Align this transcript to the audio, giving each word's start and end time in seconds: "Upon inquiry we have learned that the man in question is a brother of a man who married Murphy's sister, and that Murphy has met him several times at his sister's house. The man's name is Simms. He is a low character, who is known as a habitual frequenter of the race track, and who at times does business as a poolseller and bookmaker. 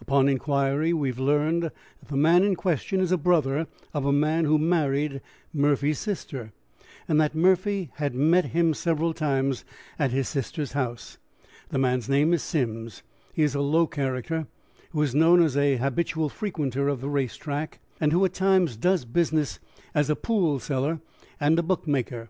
"Upon 0.00 0.28
inquiry 0.28 0.92
we 0.92 1.08
have 1.08 1.18
learned 1.18 1.64
that 1.64 1.72
the 2.08 2.16
man 2.16 2.44
in 2.44 2.54
question 2.54 3.00
is 3.00 3.10
a 3.10 3.18
brother 3.18 3.66
of 3.92 4.06
a 4.06 4.12
man 4.12 4.44
who 4.44 4.56
married 4.56 5.20
Murphy's 5.52 5.98
sister, 5.98 6.52
and 7.08 7.20
that 7.20 7.34
Murphy 7.34 7.90
has 7.96 8.12
met 8.12 8.44
him 8.44 8.72
several 8.72 9.12
times 9.12 9.64
at 9.98 10.12
his 10.12 10.28
sister's 10.28 10.74
house. 10.74 11.18
The 11.70 11.78
man's 11.78 12.08
name 12.08 12.32
is 12.32 12.40
Simms. 12.44 13.02
He 13.32 13.42
is 13.42 13.56
a 13.56 13.60
low 13.60 13.88
character, 13.88 14.46
who 14.90 15.02
is 15.02 15.12
known 15.12 15.42
as 15.42 15.56
a 15.56 15.78
habitual 15.78 16.28
frequenter 16.28 16.86
of 16.86 17.00
the 17.00 17.10
race 17.10 17.34
track, 17.34 17.80
and 18.00 18.12
who 18.12 18.24
at 18.24 18.32
times 18.32 18.76
does 18.76 19.04
business 19.04 19.58
as 19.92 20.08
a 20.08 20.14
poolseller 20.14 21.00
and 21.40 21.66
bookmaker. 21.66 22.28